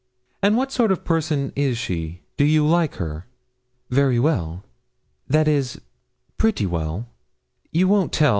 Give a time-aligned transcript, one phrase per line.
[0.41, 3.27] 'And what sort of person is she do you like her?'
[3.91, 4.63] 'Very well
[5.27, 5.79] that is,
[6.39, 7.05] pretty well.
[7.71, 8.29] You won't tell?